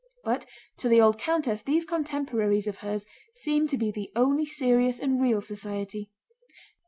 But 0.23 0.47
to 0.77 0.89
the 0.89 0.99
old 0.99 1.19
countess 1.19 1.61
those 1.61 1.85
contemporaries 1.85 2.65
of 2.65 2.77
hers 2.77 3.05
seemed 3.35 3.69
to 3.69 3.77
be 3.77 3.91
the 3.91 4.11
only 4.15 4.47
serious 4.47 4.97
and 4.99 5.21
real 5.21 5.41
society. 5.41 6.09